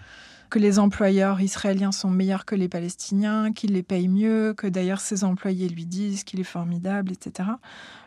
que 0.49 0.59
les 0.59 0.79
employeurs 0.79 1.41
israéliens 1.41 1.91
sont 1.91 2.09
meilleurs 2.09 2.45
que 2.45 2.55
les 2.55 2.67
Palestiniens, 2.67 3.51
qu'ils 3.51 3.73
les 3.73 3.83
payent 3.83 4.07
mieux, 4.07 4.53
que 4.55 4.67
d'ailleurs 4.67 4.99
ses 4.99 5.23
employés 5.23 5.67
lui 5.67 5.85
disent 5.85 6.23
qu'il 6.23 6.39
est 6.39 6.45
formidable, 6.45 7.11
etc. 7.11 7.49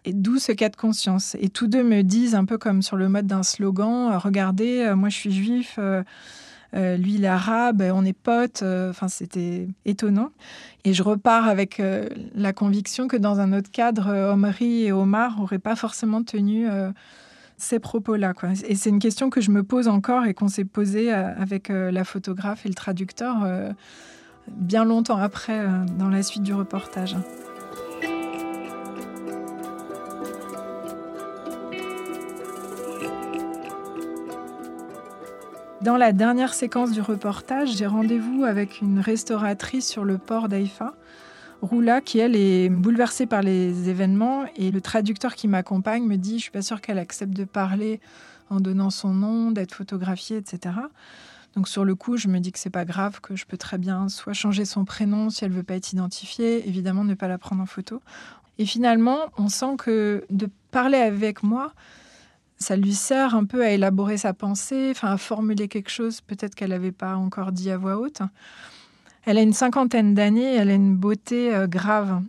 Et 0.05 0.13
d'où 0.13 0.39
ce 0.39 0.53
cas 0.53 0.69
de 0.69 0.77
conscience. 0.77 1.37
Et 1.41 1.49
tous 1.49 1.67
deux 1.67 1.83
me 1.83 2.03
disent, 2.03 2.35
un 2.35 2.45
peu 2.45 2.59
comme 2.59 2.83
sur 2.83 2.97
le 2.97 3.09
mode 3.09 3.27
d'un 3.27 3.43
slogan, 3.43 4.13
euh, 4.13 4.19
regardez, 4.19 4.81
euh, 4.81 4.97
moi 4.97 5.09
je 5.09 5.17
suis 5.17 5.33
juif. 5.33 5.79
Euh, 5.79 6.03
lui, 6.73 7.15
il 7.15 7.25
est 7.25 7.29
arabe, 7.29 7.83
on 7.93 8.05
est 8.05 8.17
potes. 8.17 8.63
Enfin, 8.63 9.09
c'était 9.09 9.67
étonnant. 9.85 10.31
Et 10.85 10.93
je 10.93 11.03
repars 11.03 11.49
avec 11.49 11.83
la 12.37 12.53
conviction 12.53 13.09
que 13.09 13.17
dans 13.17 13.41
un 13.41 13.53
autre 13.53 13.73
cadre, 13.73 14.33
Omri 14.33 14.85
et 14.85 14.93
Omar 14.93 15.37
n'auraient 15.37 15.59
pas 15.59 15.75
forcément 15.75 16.23
tenu 16.23 16.69
ces 17.61 17.79
propos-là. 17.79 18.33
Et 18.67 18.75
c'est 18.75 18.91
une 18.91 18.99
question 18.99 19.31
que 19.31 19.41
je 19.41 19.51
me 19.51 19.63
pose 19.63 19.89
encore 19.89 20.25
et 20.25 20.35
qu'on 20.35 20.49
s'est 20.49 20.65
posée 20.65 21.13
euh, 21.13 21.35
avec 21.37 21.71
euh, 21.71 21.91
la 21.91 22.05
photographe 22.05 22.65
et 22.65 22.69
le 22.69 22.75
traducteur 22.75 23.45
euh, 23.45 23.71
bien 24.49 24.85
longtemps 24.85 25.19
après, 25.19 25.65
dans 25.99 26.09
la 26.09 26.23
suite 26.23 26.43
du 26.43 26.55
reportage. 26.55 27.17
Dans 35.83 35.97
la 35.97 36.13
dernière 36.13 36.53
séquence 36.53 36.91
du 36.91 37.01
reportage, 37.01 37.77
j'ai 37.77 37.87
rendez-vous 37.87 38.45
avec 38.45 38.81
une 38.81 38.99
restauratrice 38.99 39.89
sur 39.89 40.05
le 40.05 40.19
port 40.19 40.49
d'Aïfa 40.49 40.95
Roula, 41.63 42.01
qui 42.01 42.19
elle 42.19 42.37
est 42.37 42.69
bouleversée 42.69 43.27
par 43.27 43.43
les 43.43 43.89
événements, 43.89 44.45
et 44.57 44.71
le 44.71 44.81
traducteur 44.81 45.35
qui 45.35 45.49
m'accompagne 45.49 46.05
me 46.05 46.17
dit, 46.17 46.39
je 46.39 46.43
suis 46.43 46.51
pas 46.51 46.63
sûre 46.63 46.81
qu'elle 46.81 46.99
accepte 46.99 47.35
de 47.35 47.45
parler 47.45 48.01
en 48.49 48.61
donnant 48.61 48.91
son 48.91 49.13
nom, 49.15 49.51
d'être 49.51 49.75
photographiée, 49.75 50.39
etc. 50.39 50.75
Donc 51.55 51.69
sur 51.69 51.85
le 51.85 51.95
coup, 51.95 52.17
je 52.17 52.29
me 52.29 52.39
dis 52.39 52.53
que 52.53 52.59
c'est 52.59 52.71
pas 52.71 52.85
grave, 52.85 53.21
que 53.21 53.37
je 53.37 53.45
peux 53.45 53.57
très 53.57 53.79
bien 53.79 54.09
soit 54.09 54.33
changer 54.33 54.65
son 54.65 54.85
prénom 54.85 55.31
si 55.31 55.45
elle 55.45 55.53
veut 55.53 55.63
pas 55.63 55.75
être 55.75 55.93
identifiée, 55.93 56.67
évidemment 56.69 57.05
ne 57.05 57.15
pas 57.15 57.29
la 57.29 57.39
prendre 57.39 57.63
en 57.63 57.67
photo. 57.67 58.01
Et 58.59 58.67
finalement, 58.67 59.19
on 59.37 59.49
sent 59.49 59.77
que 59.79 60.25
de 60.31 60.49
parler 60.71 60.99
avec 60.99 61.43
moi, 61.43 61.73
ça 62.59 62.77
lui 62.77 62.95
sert 62.95 63.35
un 63.35 63.45
peu 63.45 63.65
à 63.65 63.71
élaborer 63.71 64.19
sa 64.19 64.35
pensée, 64.35 64.89
enfin 64.91 65.13
à 65.13 65.17
formuler 65.17 65.67
quelque 65.67 65.91
chose 65.91 66.21
peut-être 66.21 66.55
qu'elle 66.55 66.71
n'avait 66.71 66.93
pas 66.93 67.17
encore 67.17 67.53
dit 67.53 67.71
à 67.71 67.79
voix 67.79 67.99
haute. 67.99 68.23
Elle 69.25 69.39
a 69.39 69.43
une 69.43 69.53
cinquantaine 69.53 70.15
d'années, 70.15 70.55
elle 70.55 70.71
a 70.71 70.75
une 70.75 70.97
beauté 70.97 71.55
euh, 71.55 71.67
grave. 71.67 72.23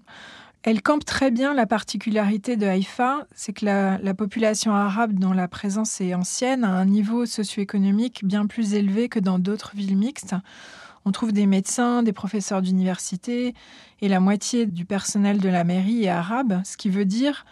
Elle 0.63 0.81
campe 0.81 1.05
très 1.05 1.31
bien 1.31 1.53
la 1.55 1.65
particularité 1.65 2.55
de 2.55 2.67
Haïfa, 2.67 3.25
c'est 3.33 3.51
que 3.51 3.65
la, 3.65 4.13
population 4.13 4.75
arabe 4.75 5.13
dont 5.13 5.33
la 5.33 5.47
présence 5.47 6.01
est 6.01 6.13
ancienne 6.13 6.63
a 6.63 6.69
un 6.69 6.85
niveau 6.85 7.25
socio-économique 7.25 8.23
bien 8.23 8.45
plus 8.45 8.75
élevé 8.75 9.09
que 9.09 9.19
dans 9.19 9.39
d'autres 9.39 9.71
villes 9.75 9.97
mixtes. 9.97 10.35
On 11.03 11.11
trouve 11.11 11.31
des 11.31 11.47
médecins, 11.47 12.03
des 12.03 12.13
professeurs 12.13 12.61
d'université 12.61 13.55
et 14.01 14.07
la 14.07 14.19
moitié 14.19 14.67
du 14.67 14.85
personnel 14.85 15.39
de 15.39 15.49
la 15.49 15.63
mairie 15.63 16.03
est 16.03 16.09
arabe, 16.09 16.61
ce 16.63 16.77
qui 16.77 16.89
veut 16.89 17.05
dire, 17.05 17.43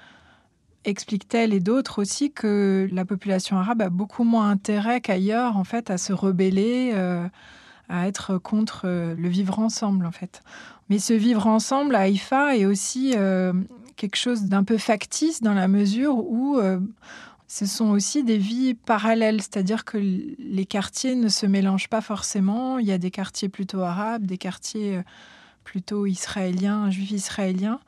explique-t-elle 0.86 1.51
et 1.51 1.60
d'autres 1.60 2.00
aussi, 2.00 2.31
que 2.31 2.88
la 2.91 3.05
population 3.05 3.58
arabe 3.58 3.81
a 3.81 3.89
beaucoup 3.89 4.24
moins 4.24 4.51
intérêt 4.51 5.01
qu'ailleurs 5.01 5.58
en 5.58 5.63
fait 5.63 5.89
à 5.89 5.98
se 5.98 6.13
rebeller. 6.13 6.91
Euh, 6.93 7.27
à 7.89 8.08
être 8.08 8.38
contre 8.38 8.84
euh, 8.86 9.15
le 9.15 9.27
vivre 9.27 9.60
ensemble, 9.60 10.05
en 10.05 10.12
fait. 10.12 10.41
Mais 10.89 11.00
ce 11.00 11.13
vivre 11.13 11.48
ensemble 11.48 11.96
à 11.96 12.01
Haïfa 12.01 12.55
est 12.55 12.65
aussi 12.65 13.13
euh, 13.15 13.51
quelque 13.96 14.15
chose 14.15 14.43
d'un 14.43 14.63
peu 14.63 14.77
factice 14.77 15.41
dans 15.41 15.53
la 15.53 15.67
mesure 15.67 16.17
où 16.17 16.58
euh, 16.58 16.79
ce 17.48 17.65
sont 17.65 17.89
aussi 17.89 18.24
des 18.24 18.38
vies 18.38 18.75
parallèles, 18.75 19.41
c'est-à-dire 19.41 19.86
que 19.86 19.98
les 19.98 20.65
quartiers 20.65 21.15
ne 21.15 21.29
se 21.29 21.46
mélangent 21.46 21.89
pas 21.89 22.01
forcément. 22.01 22.79
Il 22.79 22.88
y 22.88 22.91
a 22.91 22.98
des 22.98 23.12
quartiers 23.12 23.50
plutôt 23.50 23.81
arabes, 23.81 24.25
des 24.25 24.38
quartiers 24.38 25.01
plutôt 25.63 26.05
israéliens, 26.05 26.89
juifs 26.91 27.12
israéliens. 27.12 27.79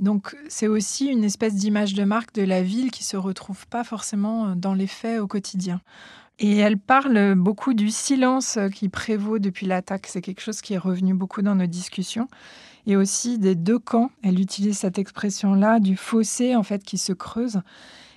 Donc 0.00 0.36
c'est 0.48 0.66
aussi 0.66 1.06
une 1.06 1.22
espèce 1.22 1.54
d'image 1.54 1.94
de 1.94 2.04
marque 2.04 2.34
de 2.34 2.42
la 2.42 2.62
ville 2.62 2.90
qui 2.90 3.04
se 3.04 3.16
retrouve 3.16 3.66
pas 3.68 3.84
forcément 3.84 4.56
dans 4.56 4.74
les 4.74 4.88
faits 4.88 5.20
au 5.20 5.26
quotidien. 5.26 5.80
Et 6.38 6.58
elle 6.58 6.78
parle 6.78 7.34
beaucoup 7.36 7.74
du 7.74 7.90
silence 7.90 8.58
qui 8.74 8.88
prévaut 8.88 9.38
depuis 9.38 9.66
l'attaque. 9.66 10.06
C'est 10.08 10.20
quelque 10.20 10.40
chose 10.40 10.60
qui 10.60 10.74
est 10.74 10.78
revenu 10.78 11.14
beaucoup 11.14 11.42
dans 11.42 11.54
nos 11.54 11.66
discussions. 11.66 12.28
Et 12.86 12.96
aussi 12.96 13.38
des 13.38 13.54
deux 13.54 13.78
camps. 13.78 14.10
Elle 14.22 14.40
utilise 14.40 14.78
cette 14.78 14.98
expression-là, 14.98 15.78
du 15.80 15.96
fossé 15.96 16.56
en 16.56 16.62
fait 16.62 16.82
qui 16.82 16.98
se 16.98 17.12
creuse 17.12 17.60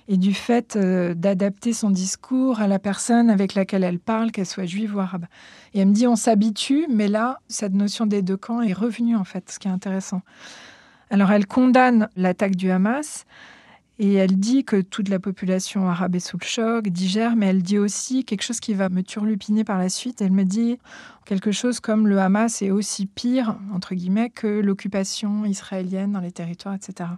et 0.08 0.16
du 0.16 0.32
fait 0.34 0.74
euh, 0.74 1.14
d'adapter 1.14 1.74
son 1.74 1.90
discours 1.90 2.60
à 2.60 2.66
la 2.66 2.78
personne 2.78 3.28
avec 3.28 3.54
laquelle 3.54 3.84
elle 3.84 3.98
parle, 3.98 4.30
qu'elle 4.32 4.46
soit 4.46 4.64
juive 4.64 4.96
ou 4.96 5.00
arabe. 5.00 5.26
Et 5.74 5.80
elle 5.80 5.88
me 5.88 5.92
dit 5.92 6.06
on 6.06 6.16
s'habitue, 6.16 6.86
mais 6.88 7.08
là, 7.08 7.40
cette 7.48 7.74
notion 7.74 8.06
des 8.06 8.22
deux 8.22 8.38
camps 8.38 8.62
est 8.62 8.72
revenue 8.72 9.16
en 9.16 9.24
fait, 9.24 9.50
ce 9.50 9.58
qui 9.58 9.68
est 9.68 9.70
intéressant. 9.70 10.22
Alors 11.10 11.30
elle 11.30 11.46
condamne 11.46 12.08
l'attaque 12.16 12.56
du 12.56 12.70
Hamas. 12.70 13.26
Et 14.00 14.14
elle 14.14 14.38
dit 14.38 14.64
que 14.64 14.80
toute 14.80 15.08
la 15.08 15.18
population 15.18 15.88
arabe 15.88 16.14
est 16.14 16.20
sous 16.20 16.38
le 16.40 16.46
choc, 16.46 16.86
digère, 16.88 17.34
mais 17.34 17.46
elle 17.46 17.62
dit 17.62 17.78
aussi 17.78 18.24
quelque 18.24 18.42
chose 18.42 18.60
qui 18.60 18.72
va 18.72 18.88
me 18.88 19.02
turlupiner 19.02 19.64
par 19.64 19.76
la 19.76 19.88
suite. 19.88 20.22
Elle 20.22 20.30
me 20.30 20.44
dit 20.44 20.78
quelque 21.24 21.50
chose 21.50 21.80
comme 21.80 22.06
le 22.06 22.18
Hamas 22.20 22.62
est 22.62 22.70
aussi 22.70 23.06
pire, 23.06 23.56
entre 23.74 23.96
guillemets, 23.96 24.30
que 24.30 24.46
l'occupation 24.46 25.44
israélienne 25.44 26.12
dans 26.12 26.20
les 26.20 26.30
territoires, 26.30 26.74
etc. 26.74 27.10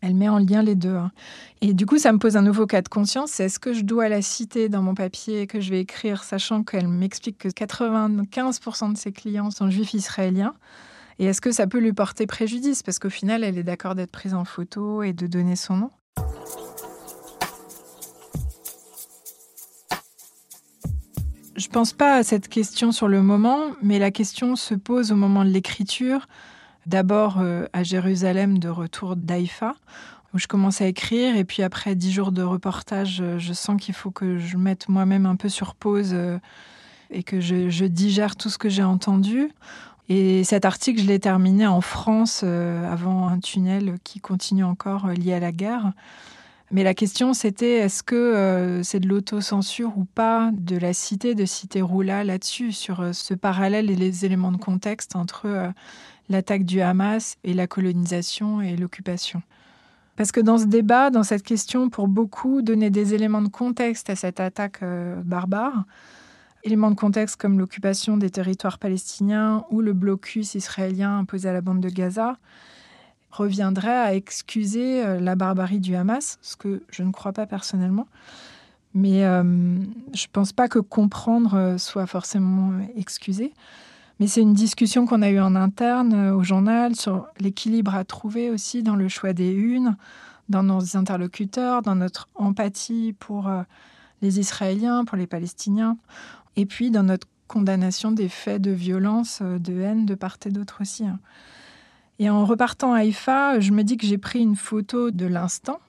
Elle 0.00 0.14
met 0.14 0.28
en 0.28 0.38
lien 0.38 0.62
les 0.62 0.74
deux. 0.74 0.96
Hein. 0.96 1.12
Et 1.60 1.72
du 1.72 1.86
coup, 1.86 1.98
ça 1.98 2.12
me 2.12 2.18
pose 2.18 2.36
un 2.36 2.42
nouveau 2.42 2.66
cas 2.66 2.82
de 2.82 2.88
conscience. 2.88 3.38
Est-ce 3.38 3.60
que 3.60 3.72
je 3.72 3.82
dois 3.82 4.08
la 4.08 4.22
citer 4.22 4.68
dans 4.68 4.82
mon 4.82 4.94
papier 4.94 5.46
que 5.46 5.60
je 5.60 5.70
vais 5.70 5.80
écrire, 5.80 6.24
sachant 6.24 6.64
qu'elle 6.64 6.88
m'explique 6.88 7.38
que 7.38 7.48
95% 7.48 8.92
de 8.92 8.98
ses 8.98 9.12
clients 9.12 9.52
sont 9.52 9.70
juifs 9.70 9.94
israéliens? 9.94 10.54
Et 11.18 11.26
est-ce 11.26 11.40
que 11.40 11.52
ça 11.52 11.66
peut 11.66 11.78
lui 11.78 11.92
porter 11.92 12.26
préjudice? 12.26 12.82
Parce 12.82 12.98
qu'au 12.98 13.10
final, 13.10 13.42
elle 13.42 13.58
est 13.58 13.62
d'accord 13.62 13.94
d'être 13.94 14.10
prise 14.10 14.34
en 14.34 14.44
photo 14.44 15.02
et 15.02 15.12
de 15.12 15.26
donner 15.26 15.56
son 15.56 15.76
nom. 15.76 15.90
Je 21.56 21.68
pense 21.68 21.94
pas 21.94 22.16
à 22.16 22.22
cette 22.22 22.48
question 22.48 22.92
sur 22.92 23.08
le 23.08 23.22
moment, 23.22 23.72
mais 23.82 23.98
la 23.98 24.10
question 24.10 24.56
se 24.56 24.74
pose 24.74 25.10
au 25.10 25.16
moment 25.16 25.42
de 25.42 25.50
l'écriture. 25.50 26.26
D'abord 26.84 27.38
euh, 27.40 27.66
à 27.72 27.82
Jérusalem 27.82 28.58
de 28.58 28.68
retour 28.68 29.16
d'Aïfa. 29.16 29.74
où 30.34 30.38
je 30.38 30.46
commence 30.46 30.82
à 30.82 30.86
écrire 30.86 31.34
et 31.34 31.44
puis 31.44 31.62
après 31.62 31.94
dix 31.94 32.12
jours 32.12 32.30
de 32.30 32.42
reportage, 32.42 33.22
je 33.38 33.52
sens 33.54 33.80
qu'il 33.80 33.94
faut 33.94 34.10
que 34.10 34.36
je 34.36 34.58
mette 34.58 34.88
moi-même 34.90 35.24
un 35.24 35.36
peu 35.36 35.48
sur 35.48 35.74
pause 35.74 36.14
et 37.10 37.22
que 37.22 37.40
je, 37.40 37.84
digère 37.86 38.36
tout 38.36 38.50
ce 38.50 38.58
que 38.58 38.68
j'ai 38.68 38.82
entendu. 38.82 39.50
Et 40.08 40.44
cet 40.44 40.64
article, 40.64 41.00
je 41.00 41.06
l'ai 41.06 41.18
terminé 41.18 41.66
en 41.66 41.80
France 41.80 42.42
avant 42.44 43.28
un 43.28 43.40
tunnel 43.40 43.96
qui 44.04 44.20
continue 44.20 44.64
encore 44.64 45.08
lié 45.08 45.34
à 45.34 45.40
la 45.40 45.52
guerre. 45.52 45.92
Mais 46.72 46.82
la 46.82 46.94
question, 46.94 47.32
c'était 47.32 47.74
est-ce 47.74 48.02
que 48.02 48.16
euh, 48.16 48.82
c'est 48.82 48.98
de 48.98 49.08
l'autocensure 49.08 49.96
ou 49.96 50.04
pas 50.04 50.50
de 50.52 50.76
la 50.76 50.92
cité, 50.92 51.36
de 51.36 51.44
citer 51.44 51.80
Roula 51.80 52.24
là-dessus, 52.24 52.72
sur 52.72 53.00
euh, 53.00 53.12
ce 53.12 53.34
parallèle 53.34 53.88
et 53.88 53.94
les 53.94 54.24
éléments 54.24 54.50
de 54.50 54.56
contexte 54.56 55.14
entre 55.14 55.46
euh, 55.46 55.68
l'attaque 56.28 56.64
du 56.64 56.80
Hamas 56.80 57.36
et 57.44 57.54
la 57.54 57.68
colonisation 57.68 58.60
et 58.60 58.76
l'occupation? 58.76 59.42
Parce 60.16 60.32
que 60.32 60.40
dans 60.40 60.58
ce 60.58 60.64
débat, 60.64 61.10
dans 61.10 61.22
cette 61.22 61.44
question, 61.44 61.88
pour 61.88 62.08
beaucoup, 62.08 62.62
donner 62.62 62.90
des 62.90 63.14
éléments 63.14 63.42
de 63.42 63.48
contexte 63.48 64.10
à 64.10 64.16
cette 64.16 64.40
attaque 64.40 64.82
barbare, 65.24 65.84
éléments 66.66 66.90
de 66.90 66.96
contexte 66.96 67.36
comme 67.36 67.58
l'occupation 67.58 68.16
des 68.16 68.28
territoires 68.28 68.78
palestiniens 68.78 69.64
ou 69.70 69.80
le 69.80 69.92
blocus 69.92 70.54
israélien 70.56 71.18
imposé 71.18 71.48
à 71.48 71.52
la 71.52 71.60
bande 71.60 71.80
de 71.80 71.88
Gaza, 71.88 72.36
reviendrait 73.30 73.96
à 73.96 74.14
excuser 74.14 75.04
euh, 75.04 75.20
la 75.20 75.36
barbarie 75.36 75.78
du 75.78 75.94
Hamas, 75.94 76.38
ce 76.42 76.56
que 76.56 76.82
je 76.90 77.02
ne 77.04 77.12
crois 77.12 77.32
pas 77.32 77.46
personnellement. 77.46 78.08
Mais 78.94 79.24
euh, 79.24 79.42
je 80.14 80.24
ne 80.24 80.32
pense 80.32 80.52
pas 80.52 80.68
que 80.68 80.78
comprendre 80.78 81.54
euh, 81.54 81.78
soit 81.78 82.06
forcément 82.06 82.72
excusé. 82.96 83.52
Mais 84.18 84.26
c'est 84.26 84.40
une 84.40 84.54
discussion 84.54 85.06
qu'on 85.06 85.22
a 85.22 85.30
eue 85.30 85.40
en 85.40 85.54
interne 85.54 86.30
au 86.30 86.42
journal 86.42 86.96
sur 86.96 87.26
l'équilibre 87.38 87.94
à 87.94 88.04
trouver 88.04 88.50
aussi 88.50 88.82
dans 88.82 88.96
le 88.96 89.08
choix 89.08 89.34
des 89.34 89.52
unes, 89.52 89.96
dans 90.48 90.62
nos 90.62 90.96
interlocuteurs, 90.96 91.82
dans 91.82 91.96
notre 91.96 92.26
empathie 92.34 93.14
pour 93.18 93.50
les 94.22 94.40
Israéliens, 94.40 95.04
pour 95.04 95.18
les 95.18 95.26
Palestiniens, 95.26 95.98
et 96.56 96.66
puis 96.66 96.90
dans 96.90 97.02
notre 97.02 97.26
condamnation 97.48 98.10
des 98.10 98.28
faits 98.28 98.60
de 98.60 98.70
violence, 98.70 99.40
de 99.42 99.80
haine 99.80 100.06
de 100.06 100.14
part 100.14 100.36
et 100.44 100.50
d'autre 100.50 100.78
aussi. 100.80 101.04
Hein. 101.04 101.20
Et 102.18 102.30
en 102.30 102.44
repartant 102.44 102.92
à 102.92 102.98
Haïfa, 102.98 103.60
je 103.60 103.72
me 103.72 103.84
dis 103.84 103.96
que 103.96 104.06
j'ai 104.06 104.18
pris 104.18 104.40
une 104.40 104.56
photo 104.56 105.10
de 105.10 105.26
l'instant. 105.26 105.80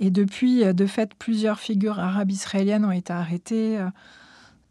Et 0.00 0.10
depuis, 0.10 0.64
de 0.64 0.86
fait, 0.86 1.14
plusieurs 1.14 1.60
figures 1.60 2.00
arabes 2.00 2.32
israéliennes 2.32 2.84
ont 2.84 2.90
été 2.90 3.12
arrêtées 3.12 3.78
euh, 3.78 3.88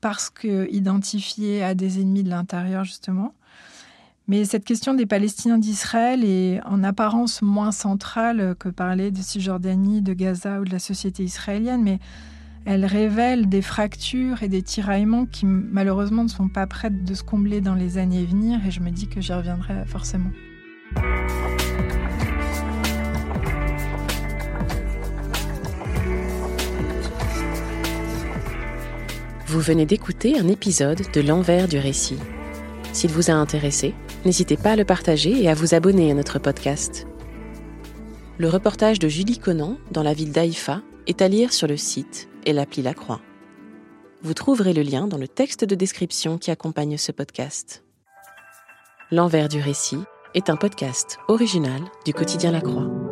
parce 0.02 0.30
qu'identifiées 0.30 1.64
à 1.64 1.74
des 1.74 2.02
ennemis 2.02 2.24
de 2.24 2.30
l'intérieur, 2.30 2.84
justement. 2.84 3.34
Mais 4.28 4.46
cette 4.46 4.66
question 4.66 4.94
des 4.94 5.06
Palestiniens 5.06 5.58
d'Israël 5.58 6.24
est 6.26 6.62
en 6.66 6.84
apparence 6.84 7.42
moins 7.42 7.72
centrale 7.72 8.56
que 8.60 8.70
parler 8.70 9.12
de 9.12 9.22
Cisjordanie, 9.22 10.02
de 10.02 10.14
Gaza 10.14 10.60
ou 10.60 10.66
de 10.66 10.72
la 10.72 10.80
société 10.80 11.24
israélienne, 11.24 11.82
mais 11.82 12.00
elle 12.66 12.86
révèle 12.86 13.50
des 13.50 13.62
fractures 13.62 14.44
et 14.44 14.48
des 14.48 14.62
tiraillements 14.62 15.26
qui 15.26 15.46
malheureusement 15.46 16.24
ne 16.24 16.30
sont 16.30 16.48
pas 16.48 16.68
prêtes 16.68 17.04
de 17.04 17.14
se 17.14 17.24
combler 17.24 17.62
dans 17.62 17.76
les 17.76 17.98
années 17.98 18.20
à 18.20 18.26
venir, 18.26 18.60
et 18.66 18.72
je 18.72 18.82
me 18.82 18.92
dis 18.92 19.08
que 19.08 19.22
j'y 19.22 19.34
reviendrai 19.34 19.86
forcément. 19.86 20.32
Vous 29.48 29.60
venez 29.60 29.86
d'écouter 29.86 30.40
un 30.40 30.48
épisode 30.48 31.02
de 31.14 31.22
L'envers 31.22 31.68
du 31.68 31.78
récit. 31.78 32.20
S'il 32.94 33.12
vous 33.12 33.30
a 33.30 33.34
intéressé, 33.34 33.94
n'hésitez 34.24 34.56
pas 34.56 34.72
à 34.72 34.76
le 34.76 34.86
partager 34.86 35.44
et 35.44 35.50
à 35.50 35.54
vous 35.54 35.74
abonner 35.74 36.12
à 36.12 36.14
notre 36.14 36.40
podcast. 36.40 37.06
Le 38.38 38.48
reportage 38.48 39.00
de 39.00 39.10
Julie 39.10 39.40
Conan 39.40 39.78
dans 39.92 40.04
la 40.04 40.14
ville 40.14 40.32
d'Haïfa 40.32 40.82
est 41.08 41.22
à 41.22 41.28
lire 41.28 41.52
sur 41.52 41.68
le 41.68 41.78
site 41.78 42.31
et 42.46 42.54
l'appli 42.54 42.82
La 42.82 42.94
Croix. 42.94 43.22
Vous 44.22 44.34
trouverez 44.34 44.74
le 44.74 44.84
lien 44.84 45.08
dans 45.08 45.18
le 45.18 45.28
texte 45.28 45.66
de 45.66 45.76
description 45.76 46.38
qui 46.38 46.52
accompagne 46.52 46.98
ce 46.98 47.12
podcast. 47.12 47.84
L'envers 49.12 49.50
du 49.50 49.60
récit 49.60 50.00
est 50.36 50.50
un 50.50 50.56
podcast 50.56 51.18
original 51.28 51.82
du 52.06 52.14
quotidien 52.14 52.52
La 52.52 52.62
Croix. 52.62 53.11